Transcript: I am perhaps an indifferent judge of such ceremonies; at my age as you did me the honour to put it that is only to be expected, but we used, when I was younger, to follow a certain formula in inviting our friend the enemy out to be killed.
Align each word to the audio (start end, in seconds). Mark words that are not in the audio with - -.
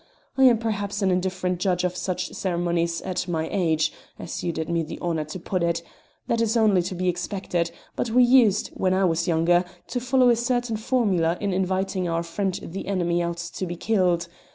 I 0.35 0.45
am 0.45 0.57
perhaps 0.57 1.03
an 1.03 1.11
indifferent 1.11 1.59
judge 1.59 1.83
of 1.83 1.95
such 1.95 2.33
ceremonies; 2.33 3.01
at 3.03 3.27
my 3.27 3.47
age 3.51 3.93
as 4.17 4.43
you 4.43 4.51
did 4.51 4.67
me 4.67 4.81
the 4.81 4.97
honour 4.99 5.25
to 5.25 5.39
put 5.39 5.61
it 5.61 5.83
that 6.25 6.41
is 6.41 6.57
only 6.57 6.81
to 6.81 6.95
be 6.95 7.07
expected, 7.07 7.69
but 7.95 8.09
we 8.09 8.23
used, 8.23 8.69
when 8.73 8.95
I 8.95 9.05
was 9.05 9.27
younger, 9.27 9.63
to 9.89 9.99
follow 9.99 10.29
a 10.29 10.35
certain 10.35 10.77
formula 10.77 11.37
in 11.39 11.53
inviting 11.53 12.09
our 12.09 12.23
friend 12.23 12.59
the 12.63 12.87
enemy 12.87 13.21
out 13.21 13.37
to 13.37 13.67
be 13.67 13.75
killed. 13.75 14.27